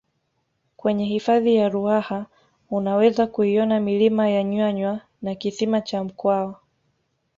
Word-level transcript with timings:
kwenye 0.77 1.05
hifadhi 1.05 1.55
ya 1.55 1.69
ruaha 1.69 2.25
unaweza 2.69 3.27
kuiona 3.27 3.79
milima 3.79 4.29
ya 4.29 4.43
nyanywa 4.43 5.01
na 5.21 5.35
kisima 5.35 5.81
cha 5.81 6.03
mkwawa 6.03 6.59